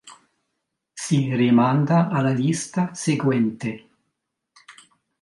Si 0.95 1.31
rimanda 1.35 2.07
alla 2.09 2.31
lista 2.31 2.91
seguente. 2.95 3.89